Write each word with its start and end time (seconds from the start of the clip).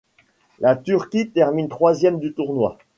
La 0.57 0.75
Turquie 0.75 1.29
termine 1.29 1.69
troisième 1.69 2.17
du 2.19 2.33
tournoi. 2.33 2.79